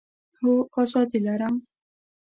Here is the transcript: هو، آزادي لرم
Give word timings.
هو، 0.39 0.53
آزادي 0.81 1.19
لرم 1.25 1.55